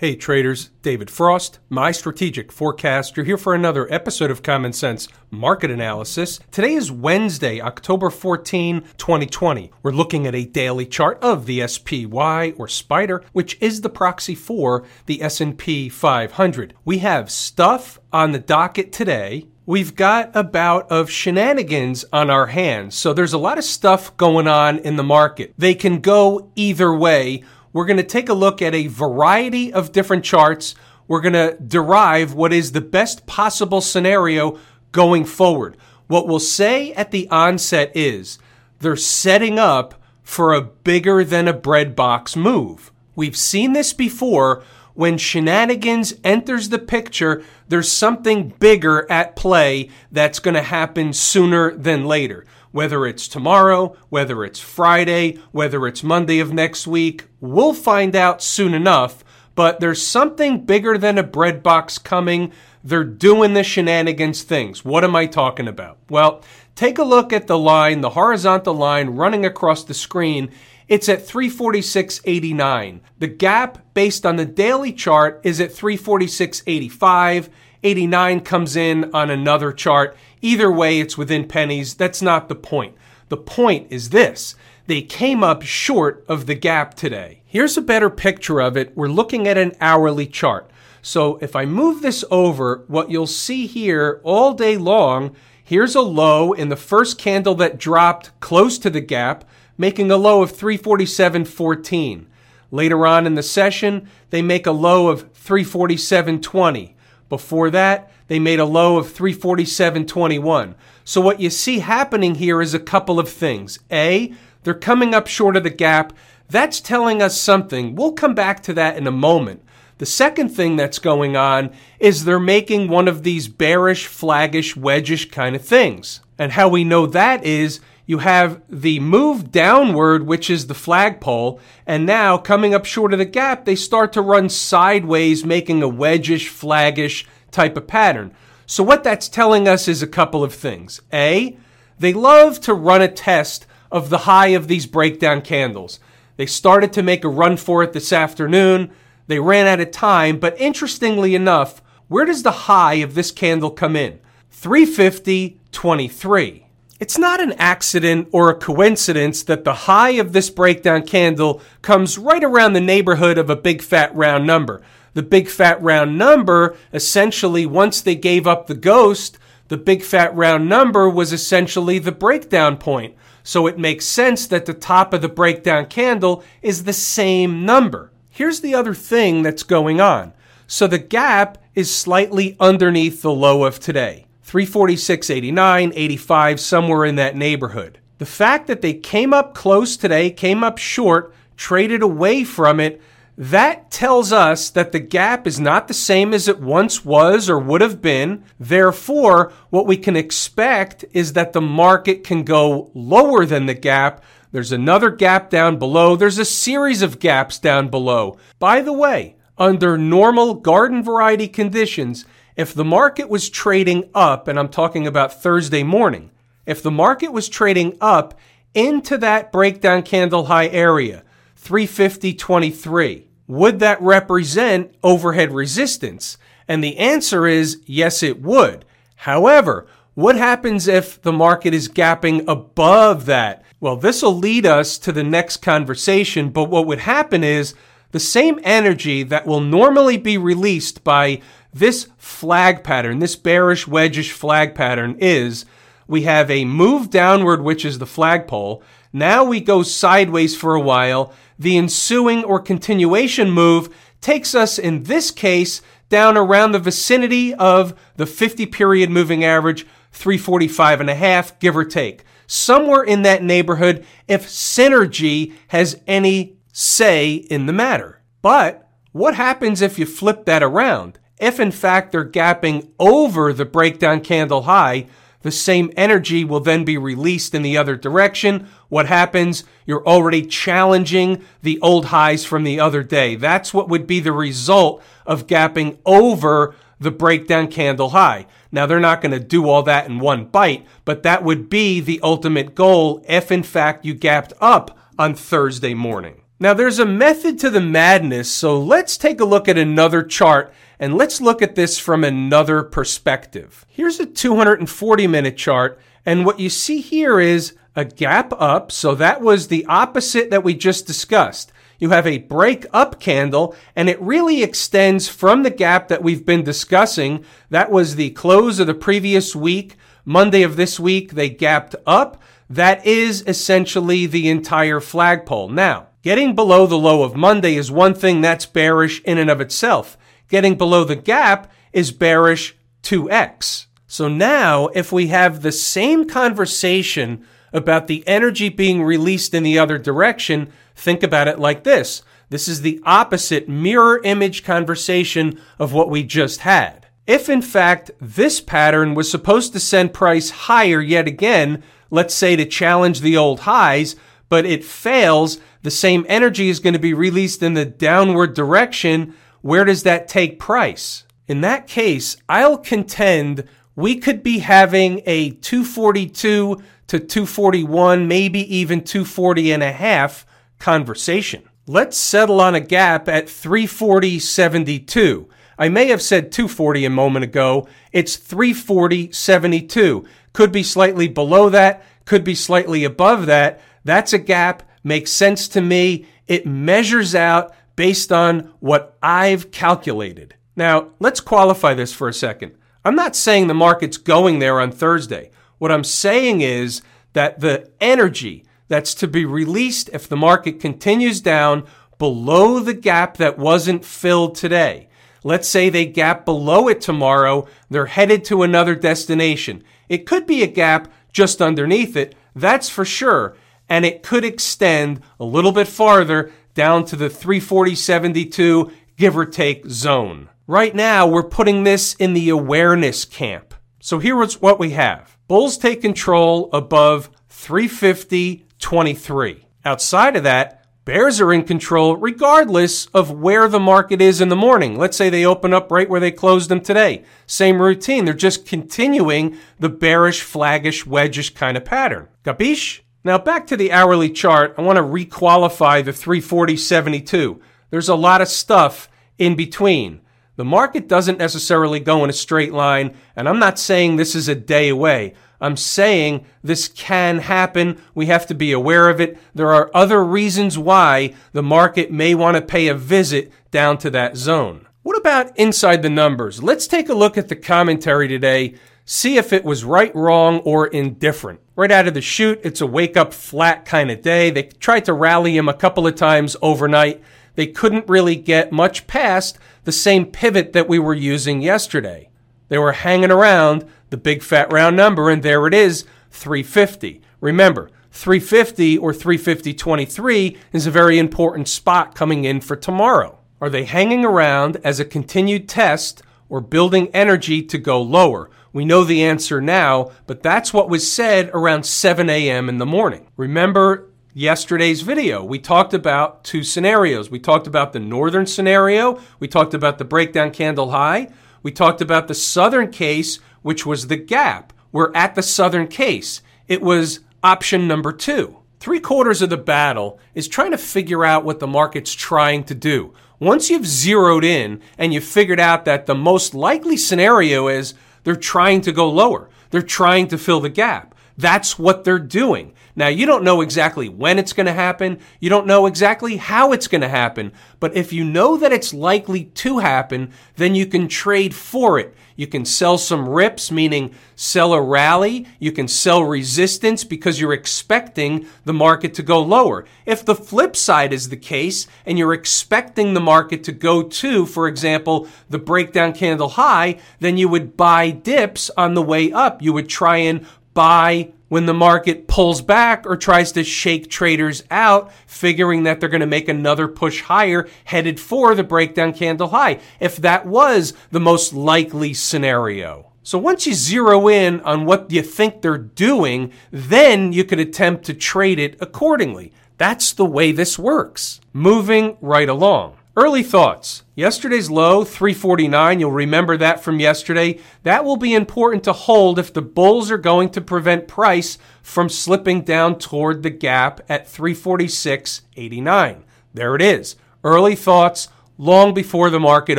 [0.00, 5.72] Hey traders, David Frost, my strategic forecaster, here for another episode of Common Sense Market
[5.72, 6.38] Analysis.
[6.52, 9.72] Today is Wednesday, October 14, 2020.
[9.82, 14.36] We're looking at a daily chart of the SPY or SPDR, which is the proxy
[14.36, 16.74] for the S&P 500.
[16.84, 22.46] We have stuff on the docket today we've got a bout of shenanigans on our
[22.46, 22.96] hands.
[22.96, 25.52] So there's a lot of stuff going on in the market.
[25.58, 29.92] They can go either way we're going to take a look at a variety of
[29.92, 30.74] different charts.
[31.06, 34.58] We're going to derive what is the best possible scenario
[34.92, 35.76] going forward.
[36.06, 38.38] What we'll say at the onset is
[38.80, 42.90] they're setting up for a bigger than a bread box move.
[43.14, 44.62] We've seen this before.
[44.94, 51.72] When shenanigans enters the picture, there's something bigger at play that's going to happen sooner
[51.76, 57.26] than later whether it's tomorrow, whether it's Friday, whether it's Monday of next week.
[57.40, 62.52] We'll find out soon enough, but there's something bigger than a bread box coming.
[62.84, 64.84] They're doing the shenanigans things.
[64.84, 65.98] What am I talking about?
[66.08, 66.42] Well,
[66.74, 70.50] take a look at the line, the horizontal line running across the screen.
[70.86, 73.00] It's at 346.89.
[73.18, 77.48] The gap based on the daily chart is at 346.85.
[77.82, 80.16] 89 comes in on another chart.
[80.42, 81.94] Either way, it's within pennies.
[81.94, 82.94] That's not the point.
[83.28, 84.54] The point is this.
[84.86, 87.42] They came up short of the gap today.
[87.44, 88.96] Here's a better picture of it.
[88.96, 90.70] We're looking at an hourly chart.
[91.02, 96.00] So if I move this over, what you'll see here all day long, here's a
[96.00, 99.44] low in the first candle that dropped close to the gap,
[99.76, 102.26] making a low of 347.14.
[102.70, 106.94] Later on in the session, they make a low of 347.20.
[107.28, 110.74] Before that, they made a low of 347.21.
[111.04, 113.78] So what you see happening here is a couple of things.
[113.90, 116.12] A, they're coming up short of the gap.
[116.48, 117.94] That's telling us something.
[117.94, 119.62] We'll come back to that in a moment.
[119.98, 125.30] The second thing that's going on is they're making one of these bearish, flaggish, wedgish
[125.30, 126.20] kind of things.
[126.38, 131.60] And how we know that is you have the move downward, which is the flagpole,
[131.86, 135.90] and now coming up short of the gap, they start to run sideways, making a
[135.90, 138.34] wedgish, flaggish type of pattern.
[138.64, 141.02] So what that's telling us is a couple of things.
[141.12, 141.58] A,
[141.98, 146.00] they love to run a test of the high of these breakdown candles.
[146.38, 148.90] They started to make a run for it this afternoon.
[149.26, 153.70] They ran out of time, but interestingly enough, where does the high of this candle
[153.70, 154.18] come in?
[154.50, 156.67] 350.23.
[157.00, 162.18] It's not an accident or a coincidence that the high of this breakdown candle comes
[162.18, 164.82] right around the neighborhood of a big fat round number.
[165.14, 169.38] The big fat round number, essentially, once they gave up the ghost,
[169.68, 173.14] the big fat round number was essentially the breakdown point.
[173.44, 178.10] So it makes sense that the top of the breakdown candle is the same number.
[178.28, 180.32] Here's the other thing that's going on.
[180.66, 184.27] So the gap is slightly underneath the low of today.
[184.48, 187.98] 346, 89, 85, somewhere in that neighborhood.
[188.16, 192.98] The fact that they came up close today, came up short, traded away from it,
[193.36, 197.58] that tells us that the gap is not the same as it once was or
[197.58, 198.42] would have been.
[198.58, 204.24] Therefore, what we can expect is that the market can go lower than the gap.
[204.50, 206.16] There's another gap down below.
[206.16, 208.38] There's a series of gaps down below.
[208.58, 212.24] By the way, under normal garden variety conditions,
[212.58, 216.32] if the market was trading up, and I'm talking about Thursday morning,
[216.66, 218.36] if the market was trading up
[218.74, 221.22] into that breakdown candle high area,
[221.62, 226.36] 350.23, would that represent overhead resistance?
[226.66, 228.84] And the answer is yes, it would.
[229.14, 233.64] However, what happens if the market is gapping above that?
[233.78, 237.74] Well, this will lead us to the next conversation, but what would happen is
[238.10, 241.40] the same energy that will normally be released by
[241.72, 245.66] this flag pattern, this bearish wedgish flag pattern is
[246.06, 248.82] we have a move downward, which is the flagpole.
[249.12, 251.32] Now we go sideways for a while.
[251.58, 257.98] The ensuing or continuation move takes us, in this case, down around the vicinity of
[258.16, 262.24] the 50 period moving average, 345 and a half, give or take.
[262.46, 268.20] Somewhere in that neighborhood, if synergy has any say in the matter.
[268.42, 271.18] But what happens if you flip that around?
[271.40, 275.06] If in fact they're gapping over the breakdown candle high,
[275.42, 278.68] the same energy will then be released in the other direction.
[278.88, 279.64] What happens?
[279.86, 283.36] You're already challenging the old highs from the other day.
[283.36, 288.46] That's what would be the result of gapping over the breakdown candle high.
[288.72, 292.00] Now, they're not going to do all that in one bite, but that would be
[292.00, 296.42] the ultimate goal if in fact you gapped up on Thursday morning.
[296.60, 300.74] Now, there's a method to the madness, so let's take a look at another chart
[300.98, 303.86] and let's look at this from another perspective.
[303.88, 309.14] Here's a 240 minute chart, and what you see here is a gap up, so
[309.14, 311.70] that was the opposite that we just discussed.
[312.00, 316.44] You have a break up candle, and it really extends from the gap that we've
[316.44, 317.44] been discussing.
[317.70, 319.94] That was the close of the previous week.
[320.24, 322.42] Monday of this week, they gapped up.
[322.68, 325.68] That is essentially the entire flagpole.
[325.68, 329.60] Now, Getting below the low of Monday is one thing that's bearish in and of
[329.60, 330.18] itself.
[330.48, 333.86] Getting below the gap is bearish 2x.
[334.08, 339.78] So now, if we have the same conversation about the energy being released in the
[339.78, 342.22] other direction, think about it like this.
[342.50, 347.06] This is the opposite mirror image conversation of what we just had.
[347.26, 352.56] If in fact this pattern was supposed to send price higher yet again, let's say
[352.56, 354.16] to challenge the old highs,
[354.48, 359.34] but it fails, the same energy is going to be released in the downward direction.
[359.60, 361.24] Where does that take price?
[361.46, 363.64] In that case, I'll contend
[363.96, 370.46] we could be having a 242 to 241, maybe even 240 and a half
[370.78, 371.62] conversation.
[371.86, 375.48] Let's settle on a gap at 340.72.
[375.78, 377.88] I may have said 240 a moment ago.
[378.12, 380.26] It's 340.72.
[380.52, 383.80] Could be slightly below that, could be slightly above that.
[384.08, 386.24] That's a gap, makes sense to me.
[386.46, 390.54] It measures out based on what I've calculated.
[390.74, 392.72] Now, let's qualify this for a second.
[393.04, 395.50] I'm not saying the market's going there on Thursday.
[395.76, 397.02] What I'm saying is
[397.34, 403.36] that the energy that's to be released if the market continues down below the gap
[403.36, 405.10] that wasn't filled today.
[405.44, 409.84] Let's say they gap below it tomorrow, they're headed to another destination.
[410.08, 413.54] It could be a gap just underneath it, that's for sure
[413.88, 419.88] and it could extend a little bit farther down to the 340.72 give or take
[419.88, 420.48] zone.
[420.66, 423.74] Right now, we're putting this in the awareness camp.
[424.00, 425.38] So here's what we have.
[425.48, 429.64] Bulls take control above 350.23.
[429.84, 434.56] Outside of that, Bears are in control regardless of where the market is in the
[434.56, 434.98] morning.
[434.98, 437.24] Let's say they open up right where they closed them today.
[437.46, 438.26] Same routine.
[438.26, 442.28] They're just continuing the bearish, flaggish, wedgish kind of pattern.
[442.44, 443.00] Capiche?
[443.28, 447.60] Now back to the hourly chart, I want to requalify the 340.72.
[447.90, 450.22] There's a lot of stuff in between.
[450.56, 454.48] The market doesn't necessarily go in a straight line, and I'm not saying this is
[454.48, 455.34] a day away.
[455.60, 458.00] I'm saying this can happen.
[458.14, 459.36] We have to be aware of it.
[459.54, 464.08] There are other reasons why the market may want to pay a visit down to
[464.08, 464.86] that zone.
[465.02, 466.62] What about inside the numbers?
[466.62, 468.76] Let's take a look at the commentary today
[469.08, 471.58] see if it was right, wrong, or indifferent.
[471.74, 474.50] Right out of the chute, it's a wake up flat kind of day.
[474.50, 477.22] They tried to rally him a couple of times overnight.
[477.54, 482.28] They couldn't really get much past the same pivot that we were using yesterday.
[482.68, 487.22] They were hanging around the big fat round number, and there it is 350.
[487.40, 493.38] Remember, 350 or 350.23 is a very important spot coming in for tomorrow.
[493.58, 496.20] Are they hanging around as a continued test
[496.50, 498.50] or building energy to go lower?
[498.72, 502.68] We know the answer now, but that's what was said around 7 a.m.
[502.68, 503.26] in the morning.
[503.36, 507.30] Remember yesterday's video, we talked about two scenarios.
[507.30, 511.28] We talked about the northern scenario, we talked about the breakdown candle high,
[511.62, 514.72] we talked about the southern case, which was the gap.
[514.92, 516.40] We're at the southern case.
[516.66, 518.58] It was option number two.
[518.80, 522.74] Three quarters of the battle is trying to figure out what the market's trying to
[522.74, 523.12] do.
[523.40, 527.94] Once you've zeroed in and you've figured out that the most likely scenario is
[528.28, 529.48] they're trying to go lower.
[529.70, 531.14] They're trying to fill the gap.
[531.38, 532.74] That's what they're doing.
[532.98, 535.20] Now, you don't know exactly when it's going to happen.
[535.38, 537.52] You don't know exactly how it's going to happen.
[537.78, 542.12] But if you know that it's likely to happen, then you can trade for it.
[542.34, 545.46] You can sell some rips, meaning sell a rally.
[545.60, 549.84] You can sell resistance because you're expecting the market to go lower.
[550.04, 554.44] If the flip side is the case and you're expecting the market to go to,
[554.44, 559.62] for example, the breakdown candle high, then you would buy dips on the way up.
[559.62, 564.62] You would try and buy when the market pulls back or tries to shake traders
[564.70, 569.48] out, figuring that they're going to make another push higher headed for the breakdown candle
[569.48, 573.10] high, if that was the most likely scenario.
[573.22, 578.04] So once you zero in on what you think they're doing, then you could attempt
[578.06, 579.52] to trade it accordingly.
[579.76, 581.40] That's the way this works.
[581.52, 582.97] Moving right along.
[583.18, 584.04] Early thoughts.
[584.14, 587.58] Yesterday's low, 349, you'll remember that from yesterday.
[587.82, 592.08] That will be important to hold if the bulls are going to prevent price from
[592.08, 596.22] slipping down toward the gap at 346.89.
[596.54, 597.16] There it is.
[597.42, 599.78] Early thoughts long before the market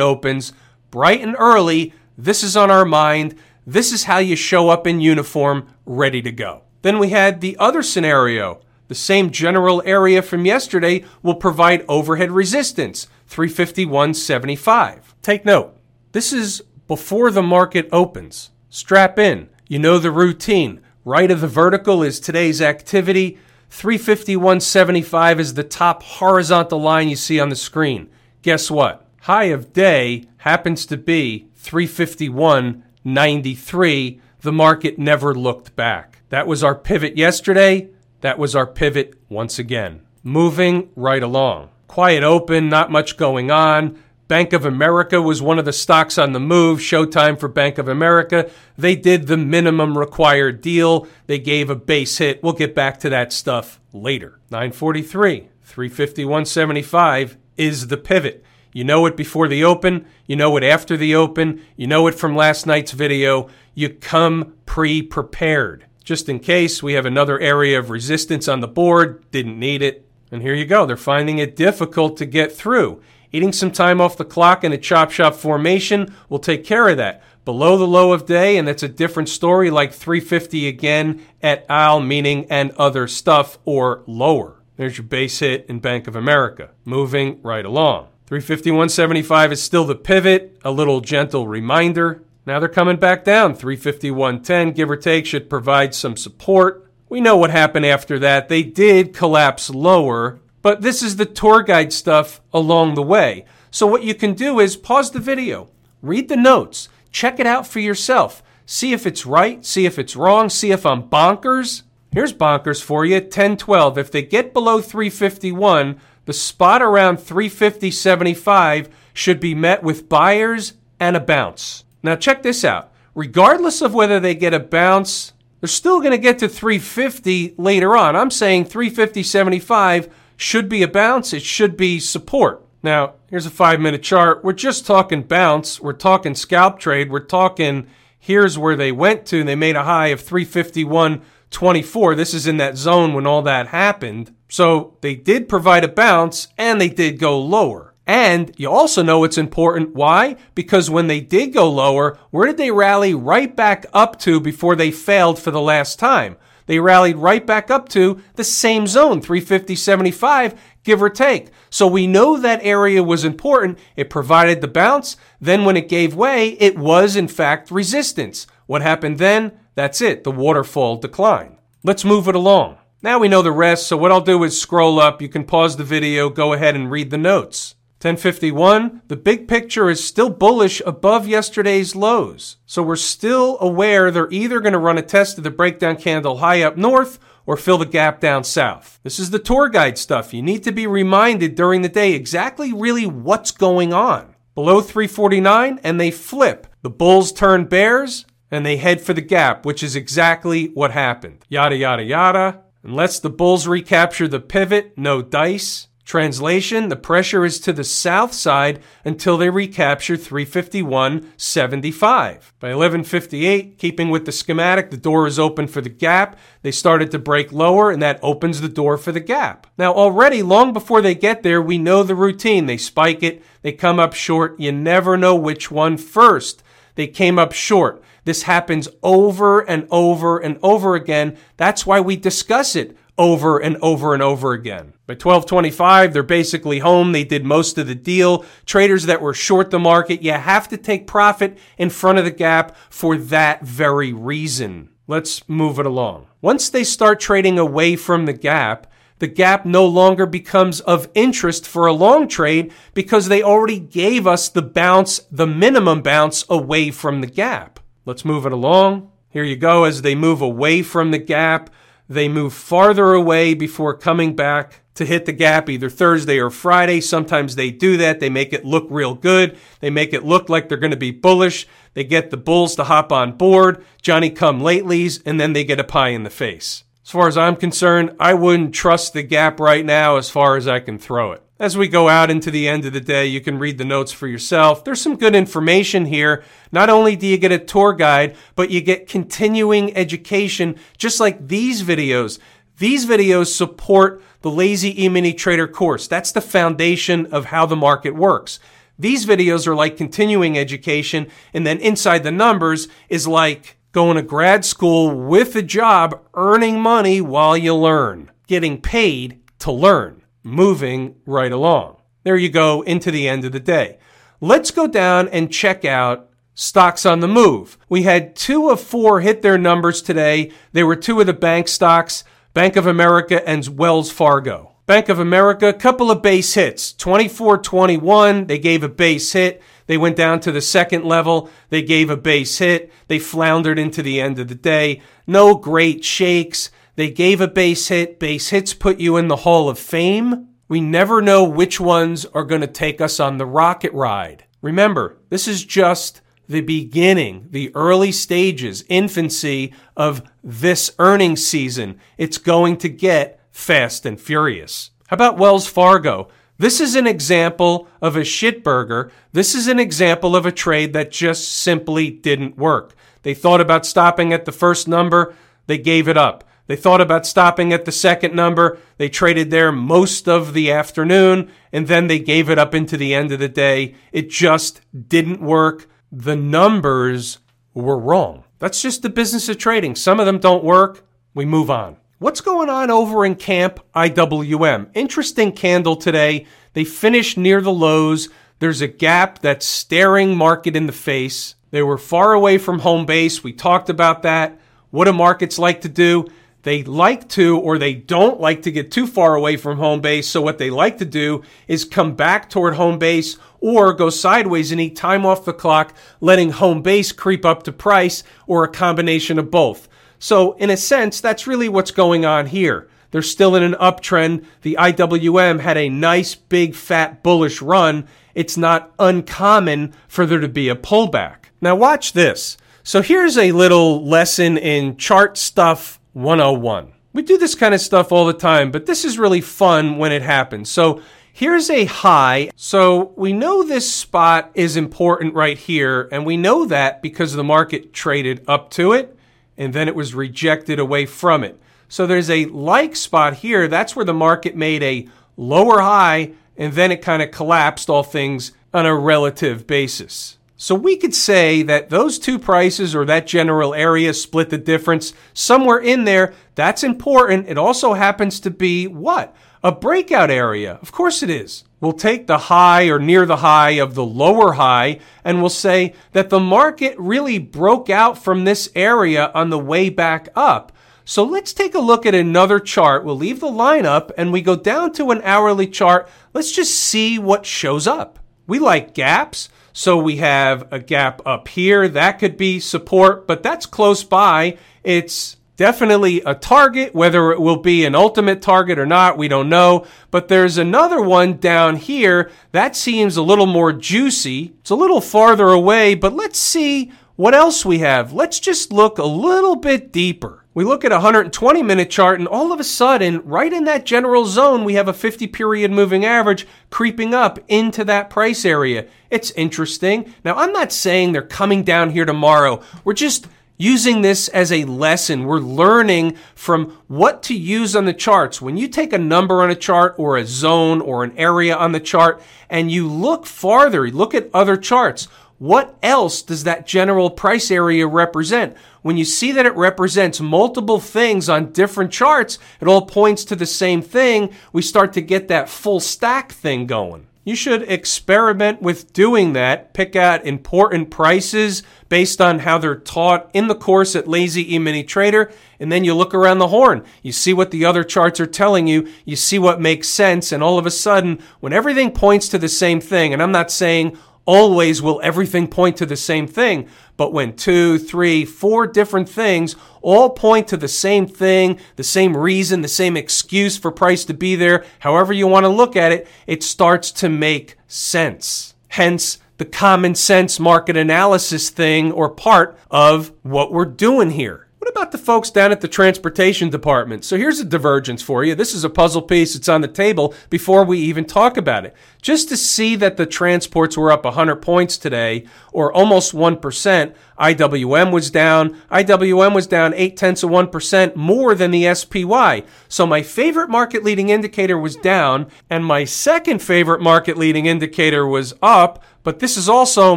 [0.00, 0.52] opens,
[0.90, 1.94] bright and early.
[2.18, 3.36] This is on our mind.
[3.66, 6.64] This is how you show up in uniform, ready to go.
[6.82, 8.60] Then we had the other scenario.
[8.88, 15.00] The same general area from yesterday will provide overhead resistance, 351.75.
[15.22, 15.76] Take note,
[16.12, 18.50] this is before the market opens.
[18.68, 19.48] Strap in.
[19.68, 20.80] You know the routine.
[21.04, 23.38] Right of the vertical is today's activity.
[23.70, 28.10] 351.75 is the top horizontal line you see on the screen.
[28.42, 29.06] Guess what?
[29.22, 34.20] High of day happens to be 351.93.
[34.40, 36.22] The market never looked back.
[36.30, 37.90] That was our pivot yesterday.
[38.22, 40.00] That was our pivot once again.
[40.24, 41.68] Moving right along.
[41.90, 44.00] Quiet open, not much going on.
[44.28, 46.78] Bank of America was one of the stocks on the move.
[46.78, 48.48] Showtime for Bank of America.
[48.78, 51.08] They did the minimum required deal.
[51.26, 52.44] They gave a base hit.
[52.44, 54.38] We'll get back to that stuff later.
[54.52, 58.44] 943, 351.75 is the pivot.
[58.72, 60.06] You know it before the open.
[60.28, 61.60] You know it after the open.
[61.74, 63.48] You know it from last night's video.
[63.74, 65.86] You come pre prepared.
[66.04, 70.06] Just in case we have another area of resistance on the board, didn't need it.
[70.30, 70.86] And here you go.
[70.86, 73.02] They're finding it difficult to get through.
[73.32, 76.96] Eating some time off the clock in a chop shop formation will take care of
[76.96, 77.22] that.
[77.44, 82.00] Below the low of day, and that's a different story, like 350 again at al,
[82.00, 84.56] meaning and other stuff, or lower.
[84.76, 86.70] There's your base hit in Bank of America.
[86.84, 88.08] Moving right along.
[88.28, 92.22] 351.75 is still the pivot, a little gentle reminder.
[92.46, 93.54] Now they're coming back down.
[93.54, 96.89] 351.10, give or take, should provide some support.
[97.10, 98.48] We know what happened after that.
[98.48, 103.46] They did collapse lower, but this is the tour guide stuff along the way.
[103.72, 105.68] So what you can do is pause the video,
[106.02, 108.44] read the notes, check it out for yourself.
[108.64, 111.82] See if it's right, see if it's wrong, see if I'm bonkers.
[112.12, 113.98] Here's bonkers for you 10 12.
[113.98, 121.16] If they get below 351, the spot around 350.75 should be met with buyers and
[121.16, 121.82] a bounce.
[122.04, 122.92] Now, check this out.
[123.16, 127.96] Regardless of whether they get a bounce, they're still going to get to 350 later
[127.96, 128.16] on.
[128.16, 132.64] I'm saying 350.75 should be a bounce, it should be support.
[132.82, 134.42] Now, here's a five minute chart.
[134.42, 137.86] We're just talking bounce, we're talking scalp trade, we're talking
[138.20, 139.42] here's where they went to.
[139.42, 142.16] They made a high of 351.24.
[142.16, 144.34] This is in that zone when all that happened.
[144.48, 147.89] So they did provide a bounce and they did go lower.
[148.10, 149.94] And you also know it's important.
[149.94, 150.34] Why?
[150.56, 154.74] Because when they did go lower, where did they rally right back up to before
[154.74, 156.36] they failed for the last time?
[156.66, 161.50] They rallied right back up to the same zone, 350.75, give or take.
[161.70, 163.78] So we know that area was important.
[163.94, 165.16] It provided the bounce.
[165.40, 168.48] Then when it gave way, it was in fact resistance.
[168.66, 169.52] What happened then?
[169.76, 171.58] That's it, the waterfall decline.
[171.84, 172.76] Let's move it along.
[173.02, 175.22] Now we know the rest, so what I'll do is scroll up.
[175.22, 177.76] You can pause the video, go ahead and read the notes.
[178.02, 182.56] 1051, the big picture is still bullish above yesterday's lows.
[182.64, 186.38] So we're still aware they're either going to run a test of the breakdown candle
[186.38, 188.98] high up north or fill the gap down south.
[189.02, 190.32] This is the tour guide stuff.
[190.32, 194.34] You need to be reminded during the day exactly really what's going on.
[194.54, 196.68] Below 349 and they flip.
[196.80, 201.44] The bulls turn bears and they head for the gap, which is exactly what happened.
[201.50, 202.62] Yada, yada, yada.
[202.82, 205.88] Unless the bulls recapture the pivot, no dice.
[206.10, 212.02] Translation, the pressure is to the south side until they recapture 351.75.
[212.10, 216.36] By 1158, keeping with the schematic, the door is open for the gap.
[216.62, 219.68] They started to break lower and that opens the door for the gap.
[219.78, 222.66] Now already, long before they get there, we know the routine.
[222.66, 224.58] They spike it, they come up short.
[224.58, 226.64] You never know which one first.
[226.96, 228.02] They came up short.
[228.24, 231.38] This happens over and over and over again.
[231.56, 234.94] That's why we discuss it over and over and over again.
[235.10, 237.10] By 1225, they're basically home.
[237.10, 238.44] They did most of the deal.
[238.64, 242.30] Traders that were short the market, you have to take profit in front of the
[242.30, 244.90] gap for that very reason.
[245.08, 246.28] Let's move it along.
[246.40, 248.86] Once they start trading away from the gap,
[249.18, 254.28] the gap no longer becomes of interest for a long trade because they already gave
[254.28, 257.80] us the bounce, the minimum bounce away from the gap.
[258.04, 259.10] Let's move it along.
[259.28, 261.68] Here you go as they move away from the gap.
[262.10, 267.00] They move farther away before coming back to hit the gap either Thursday or Friday.
[267.00, 268.18] Sometimes they do that.
[268.18, 269.56] They make it look real good.
[269.78, 271.68] They make it look like they're going to be bullish.
[271.94, 275.78] They get the bulls to hop on board, Johnny come latelys, and then they get
[275.78, 276.82] a pie in the face.
[277.04, 280.66] As far as I'm concerned, I wouldn't trust the gap right now as far as
[280.66, 281.44] I can throw it.
[281.60, 284.12] As we go out into the end of the day, you can read the notes
[284.12, 284.82] for yourself.
[284.82, 286.42] There's some good information here.
[286.72, 291.48] Not only do you get a tour guide, but you get continuing education, just like
[291.48, 292.38] these videos.
[292.78, 296.08] These videos support the Lazy E-mini Trader course.
[296.08, 298.58] That's the foundation of how the market works.
[298.98, 304.22] These videos are like continuing education, and then inside the numbers is like going to
[304.22, 311.16] grad school with a job, earning money while you learn, getting paid to learn, moving
[311.26, 311.96] right along.
[312.22, 313.98] There you go into the end of the day.
[314.40, 317.78] Let's go down and check out stocks on the move.
[317.88, 320.52] We had two of four hit their numbers today.
[320.72, 324.72] They were two of the bank stocks, Bank of America and Wells Fargo.
[324.86, 326.92] Bank of America, couple of base hits.
[326.94, 329.62] 24-21, they gave a base hit.
[329.86, 331.48] They went down to the second level.
[331.68, 332.92] They gave a base hit.
[333.06, 335.00] They floundered into the end of the day.
[335.26, 336.70] No great shakes.
[337.00, 338.18] They gave a base hit.
[338.18, 340.48] Base hits put you in the Hall of Fame.
[340.68, 344.44] We never know which ones are going to take us on the rocket ride.
[344.60, 351.98] Remember, this is just the beginning, the early stages, infancy of this earnings season.
[352.18, 354.90] It's going to get fast and furious.
[355.06, 356.28] How about Wells Fargo?
[356.58, 359.10] This is an example of a shitburger.
[359.32, 362.94] This is an example of a trade that just simply didn't work.
[363.22, 365.34] They thought about stopping at the first number,
[365.66, 366.44] they gave it up.
[366.70, 368.78] They thought about stopping at the second number.
[368.96, 373.12] They traded there most of the afternoon and then they gave it up into the
[373.12, 373.96] end of the day.
[374.12, 375.88] It just didn't work.
[376.12, 377.38] The numbers
[377.74, 378.44] were wrong.
[378.60, 379.96] That's just the business of trading.
[379.96, 381.04] Some of them don't work.
[381.34, 381.96] We move on.
[382.20, 384.90] What's going on over in Camp IWM?
[384.94, 386.46] Interesting candle today.
[386.74, 388.28] They finished near the lows.
[388.60, 391.56] There's a gap that's staring market in the face.
[391.72, 393.42] They were far away from home base.
[393.42, 394.60] We talked about that.
[394.90, 396.26] What do markets like to do?
[396.62, 400.28] They like to, or they don't like to get too far away from home base.
[400.28, 404.70] So what they like to do is come back toward home base or go sideways
[404.70, 408.68] and eat time off the clock, letting home base creep up to price or a
[408.68, 409.88] combination of both.
[410.18, 412.88] So in a sense, that's really what's going on here.
[413.10, 414.44] They're still in an uptrend.
[414.62, 418.06] The IWM had a nice big fat bullish run.
[418.34, 421.46] It's not uncommon for there to be a pullback.
[421.60, 422.56] Now watch this.
[422.82, 426.92] So here's a little lesson in chart stuff 101.
[427.12, 430.12] We do this kind of stuff all the time, but this is really fun when
[430.12, 430.70] it happens.
[430.70, 432.50] So here's a high.
[432.56, 437.44] So we know this spot is important right here, and we know that because the
[437.44, 439.16] market traded up to it
[439.56, 441.60] and then it was rejected away from it.
[441.88, 443.68] So there's a like spot here.
[443.68, 448.02] That's where the market made a lower high and then it kind of collapsed, all
[448.02, 450.38] things on a relative basis.
[450.62, 455.14] So we could say that those two prices or that general area split the difference
[455.32, 456.34] somewhere in there.
[456.54, 457.48] That's important.
[457.48, 459.34] It also happens to be what?
[459.64, 460.78] A breakout area.
[460.82, 461.64] Of course it is.
[461.80, 465.94] We'll take the high or near the high of the lower high and we'll say
[466.12, 470.72] that the market really broke out from this area on the way back up.
[471.06, 473.02] So let's take a look at another chart.
[473.02, 476.06] We'll leave the line up and we go down to an hourly chart.
[476.34, 478.18] Let's just see what shows up.
[478.46, 479.48] We like gaps.
[479.80, 481.88] So we have a gap up here.
[481.88, 484.58] That could be support, but that's close by.
[484.84, 486.94] It's definitely a target.
[486.94, 489.86] Whether it will be an ultimate target or not, we don't know.
[490.10, 494.52] But there's another one down here that seems a little more juicy.
[494.60, 498.12] It's a little farther away, but let's see what else we have.
[498.12, 500.44] Let's just look a little bit deeper.
[500.52, 503.86] We look at a 120 minute chart, and all of a sudden, right in that
[503.86, 508.86] general zone, we have a 50 period moving average creeping up into that price area.
[509.10, 510.12] It's interesting.
[510.24, 512.62] Now, I'm not saying they're coming down here tomorrow.
[512.82, 515.22] We're just using this as a lesson.
[515.22, 518.42] We're learning from what to use on the charts.
[518.42, 521.70] When you take a number on a chart or a zone or an area on
[521.70, 525.06] the chart and you look farther, you look at other charts,
[525.40, 528.54] what else does that general price area represent?
[528.82, 533.36] When you see that it represents multiple things on different charts, it all points to
[533.36, 534.34] the same thing.
[534.52, 537.06] We start to get that full stack thing going.
[537.24, 539.72] You should experiment with doing that.
[539.72, 544.84] Pick out important prices based on how they're taught in the course at Lazy E-mini
[544.84, 546.84] Trader, and then you look around the horn.
[547.02, 550.42] You see what the other charts are telling you, you see what makes sense, and
[550.42, 553.96] all of a sudden, when everything points to the same thing, and I'm not saying
[554.26, 556.68] always will everything point to the same thing.
[556.96, 562.16] But when two, three, four different things all point to the same thing, the same
[562.16, 565.92] reason, the same excuse for price to be there, however you want to look at
[565.92, 568.54] it, it starts to make sense.
[568.68, 574.49] Hence, the common sense market analysis thing or part of what we're doing here.
[574.60, 577.02] What about the folks down at the transportation department?
[577.06, 578.34] So here's a divergence for you.
[578.34, 579.34] This is a puzzle piece.
[579.34, 581.74] It's on the table before we even talk about it.
[582.02, 586.94] Just to see that the transports were up 100 points today, or almost 1%.
[587.18, 588.54] IWM was down.
[588.70, 592.42] IWM was down 8 tenths of 1% more than the SPY.
[592.68, 598.06] So my favorite market leading indicator was down, and my second favorite market leading indicator
[598.06, 598.84] was up.
[599.02, 599.96] But this is also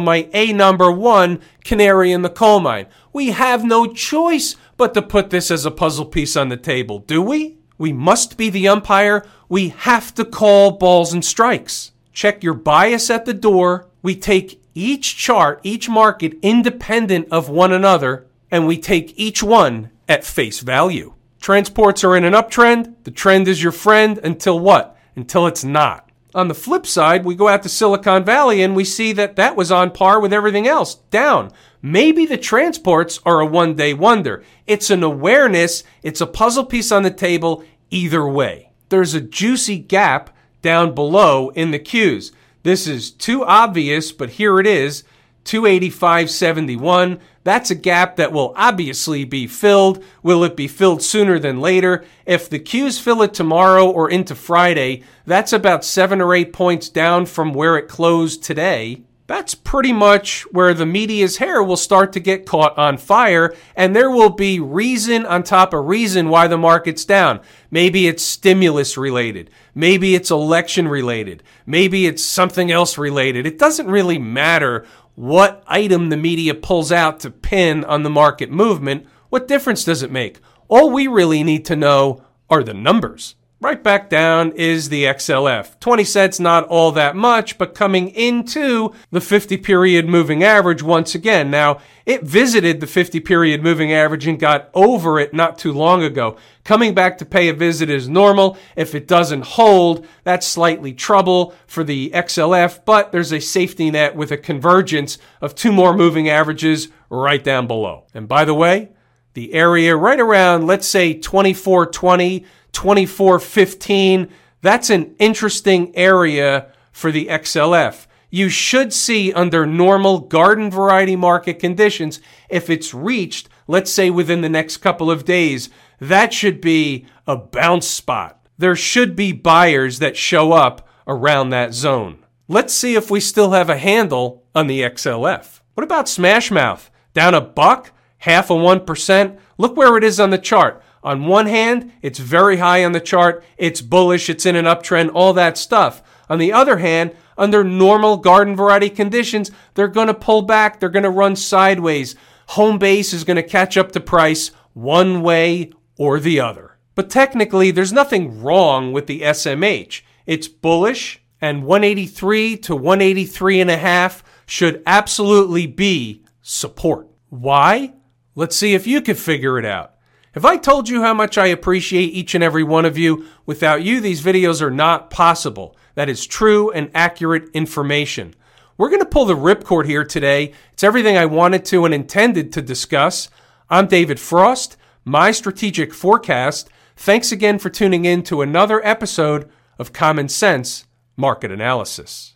[0.00, 2.86] my A number one canary in the coal mine.
[3.12, 7.00] We have no choice but to put this as a puzzle piece on the table,
[7.00, 7.58] do we?
[7.78, 9.26] We must be the umpire.
[9.48, 11.92] We have to call balls and strikes.
[12.12, 13.88] Check your bias at the door.
[14.02, 19.90] We take each chart, each market independent of one another, and we take each one
[20.08, 21.14] at face value.
[21.40, 22.94] Transports are in an uptrend.
[23.04, 24.96] The trend is your friend until what?
[25.16, 26.08] Until it's not.
[26.34, 29.54] On the flip side, we go out to Silicon Valley and we see that that
[29.54, 31.52] was on par with everything else, down.
[31.80, 34.42] Maybe the transports are a one day wonder.
[34.66, 38.72] It's an awareness, it's a puzzle piece on the table either way.
[38.88, 42.32] There's a juicy gap down below in the Qs.
[42.64, 45.04] This is too obvious, but here it is
[45.44, 47.20] 285.71.
[47.44, 50.02] That's a gap that will obviously be filled.
[50.22, 52.04] Will it be filled sooner than later?
[52.24, 56.88] If the Qs fill it tomorrow or into Friday, that's about seven or eight points
[56.88, 59.02] down from where it closed today.
[59.26, 63.96] That's pretty much where the media's hair will start to get caught on fire, and
[63.96, 67.40] there will be reason on top of reason why the market's down.
[67.70, 69.48] Maybe it's stimulus related.
[69.74, 71.42] Maybe it's election related.
[71.64, 73.46] Maybe it's something else related.
[73.46, 78.50] It doesn't really matter what item the media pulls out to pin on the market
[78.50, 80.40] movement, what difference does it make?
[80.68, 83.36] All we really need to know are the numbers.
[83.64, 85.80] Right back down is the XLF.
[85.80, 91.14] 20 cents, not all that much, but coming into the 50 period moving average once
[91.14, 91.50] again.
[91.50, 96.02] Now, it visited the 50 period moving average and got over it not too long
[96.02, 96.36] ago.
[96.62, 98.58] Coming back to pay a visit is normal.
[98.76, 104.14] If it doesn't hold, that's slightly trouble for the XLF, but there's a safety net
[104.14, 108.04] with a convergence of two more moving averages right down below.
[108.12, 108.90] And by the way,
[109.32, 112.44] the area right around, let's say 2420
[112.74, 114.28] 2415.
[114.60, 118.06] That's an interesting area for the XLF.
[118.30, 124.40] You should see under normal garden variety market conditions, if it's reached, let's say within
[124.40, 128.44] the next couple of days, that should be a bounce spot.
[128.58, 132.18] There should be buyers that show up around that zone.
[132.48, 135.60] Let's see if we still have a handle on the XLF.
[135.74, 136.90] What about Smashmouth?
[137.14, 137.92] Down a buck?
[138.18, 139.38] Half a 1%?
[139.58, 140.82] Look where it is on the chart.
[141.04, 145.10] On one hand, it's very high on the chart, it's bullish, it's in an uptrend,
[145.12, 146.02] all that stuff.
[146.30, 150.88] On the other hand, under normal garden variety conditions, they're going to pull back, they're
[150.88, 152.16] going to run sideways.
[152.48, 156.78] Home base is going to catch up to price one way or the other.
[156.94, 160.02] But technically, there's nothing wrong with the SMH.
[160.26, 167.08] It's bullish, and 183 to 183 and a half should absolutely be support.
[167.28, 167.92] Why?
[168.34, 169.93] Let's see if you can figure it out.
[170.34, 173.84] If I told you how much I appreciate each and every one of you, without
[173.84, 175.76] you, these videos are not possible.
[175.94, 178.34] That is true and accurate information.
[178.76, 180.52] We're going to pull the ripcord here today.
[180.72, 183.30] It's everything I wanted to and intended to discuss.
[183.70, 186.68] I'm David Frost, my strategic forecast.
[186.96, 190.84] Thanks again for tuning in to another episode of Common Sense
[191.16, 192.33] Market Analysis.